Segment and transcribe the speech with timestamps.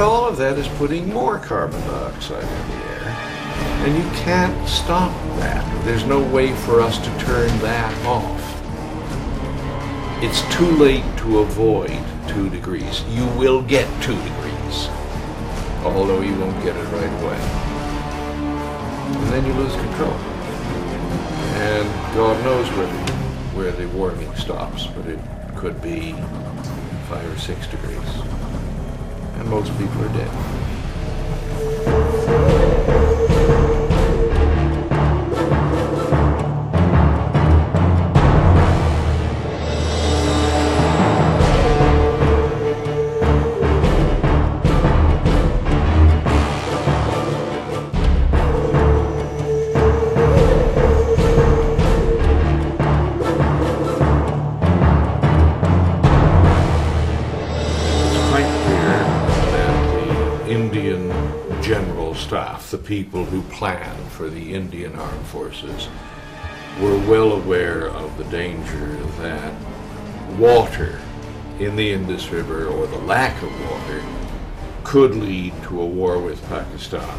[0.00, 3.08] that is putting more carbon dioxide in the air.
[3.84, 5.84] And you can't stop that.
[5.84, 8.40] There's no way for us to turn that off.
[10.22, 13.04] It's too late to avoid two degrees.
[13.10, 14.88] You will get two degrees,
[15.84, 17.36] although you won't get it right away.
[19.20, 20.14] And then you lose control.
[21.60, 23.12] And God knows where the,
[23.54, 25.18] where the warming stops, but it
[25.56, 26.12] could be
[27.10, 28.59] five or six degrees.
[29.40, 30.30] And most people are dead.
[60.90, 65.88] Indian general staff, the people who plan for the Indian armed forces,
[66.80, 69.52] were well aware of the danger that
[70.36, 71.00] water
[71.60, 74.02] in the Indus River or the lack of water
[74.82, 77.18] could lead to a war with Pakistan.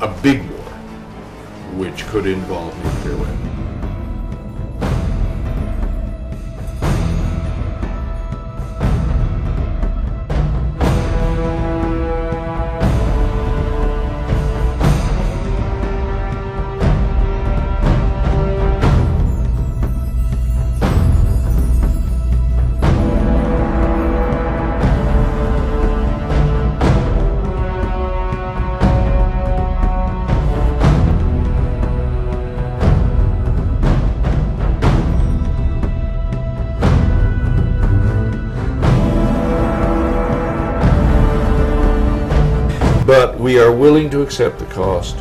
[0.00, 0.70] A big war,
[1.76, 3.83] which could involve nuclear weapons.
[43.06, 45.16] But we are willing to accept the cost,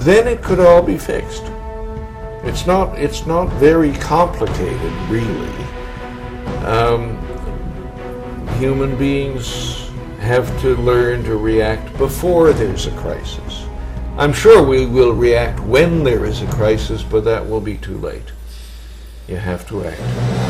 [0.00, 1.44] then it could all be fixed.
[2.44, 2.98] It's not.
[2.98, 5.48] It's not very complicated, really.
[6.64, 7.18] Um,
[8.58, 9.90] human beings
[10.20, 13.64] have to learn to react before there's a crisis.
[14.16, 17.98] I'm sure we will react when there is a crisis, but that will be too
[17.98, 18.32] late.
[19.28, 20.47] You have to act.